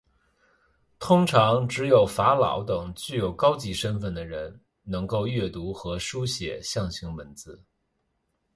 [0.97, 7.61] 通常只有法老等具有高级身份的人们能够阅读和书写象形文字。